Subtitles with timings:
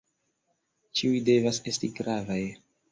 [1.01, 2.45] Ĉiuj devas esti gravaj.